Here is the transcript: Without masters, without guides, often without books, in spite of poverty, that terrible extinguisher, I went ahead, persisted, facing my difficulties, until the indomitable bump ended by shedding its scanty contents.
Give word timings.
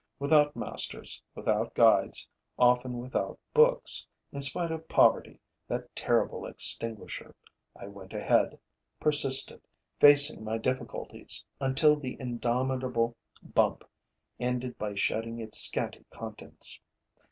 Without 0.17 0.55
masters, 0.55 1.21
without 1.35 1.75
guides, 1.75 2.27
often 2.57 2.97
without 2.97 3.37
books, 3.53 4.07
in 4.31 4.41
spite 4.41 4.71
of 4.71 4.87
poverty, 4.87 5.39
that 5.67 5.95
terrible 5.95 6.47
extinguisher, 6.47 7.35
I 7.75 7.85
went 7.85 8.11
ahead, 8.11 8.57
persisted, 8.99 9.61
facing 9.99 10.43
my 10.43 10.57
difficulties, 10.57 11.45
until 11.59 11.95
the 11.95 12.17
indomitable 12.19 13.15
bump 13.43 13.83
ended 14.39 14.75
by 14.79 14.95
shedding 14.95 15.37
its 15.39 15.59
scanty 15.59 16.03
contents. 16.09 16.79